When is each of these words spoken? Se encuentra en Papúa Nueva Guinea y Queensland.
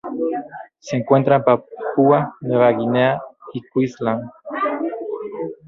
Se 0.79 0.97
encuentra 0.97 1.35
en 1.35 1.43
Papúa 1.43 2.35
Nueva 2.41 2.71
Guinea 2.71 3.21
y 3.53 3.61
Queensland. 3.71 4.31